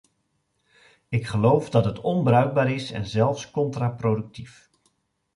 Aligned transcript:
Ik 1.09 1.25
geloof 1.25 1.69
dat 1.69 1.85
het 1.85 1.99
onbruikbaar 2.01 2.71
is 2.71 2.91
en 2.91 3.05
zelfs 3.05 3.51
contraproductief. 3.51 4.69